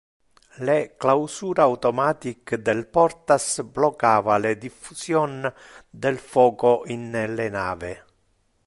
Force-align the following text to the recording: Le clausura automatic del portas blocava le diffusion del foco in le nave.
Le 0.67 0.95
clausura 1.01 1.61
automatic 1.71 2.55
del 2.55 2.87
portas 2.87 3.61
blocava 3.61 4.39
le 4.39 4.57
diffusion 4.57 5.53
del 5.91 6.17
foco 6.17 6.81
in 6.87 7.11
le 7.35 7.49
nave. 7.49 8.03